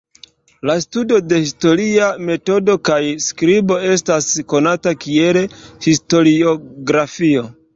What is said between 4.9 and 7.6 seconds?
kiel historiografio.